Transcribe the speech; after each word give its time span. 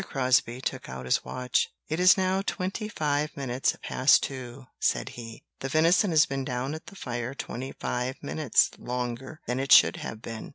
Crosbie 0.03 0.61
took 0.61 0.89
out 0.89 1.05
his 1.05 1.23
watch. 1.23 1.69
"It 1.87 1.99
is 1.99 2.17
now 2.17 2.41
twenty 2.41 2.87
five 2.89 3.37
minutes 3.37 3.75
past 3.83 4.23
two," 4.23 4.65
said 4.79 5.09
he; 5.09 5.43
"the 5.59 5.69
venison 5.69 6.09
has 6.09 6.25
been 6.25 6.43
down 6.43 6.73
at 6.73 6.87
the 6.87 6.95
fire 6.95 7.35
twenty 7.35 7.71
five 7.73 8.15
minutes 8.23 8.71
longer 8.79 9.41
than 9.45 9.59
it 9.59 9.71
should 9.71 9.97
have 9.97 10.19
been. 10.19 10.49